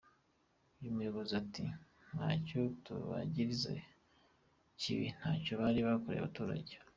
Uyu 0.79 0.95
muyobozi 0.95 1.33
ati: 1.41 1.63
“Ntacyo 2.15 2.61
tubagiriza 2.83 3.71
kibi 4.79 5.07
ntacyo 5.17 5.53
bari 5.61 5.79
bakorera 5.87 6.21
abaturage.” 6.23 6.73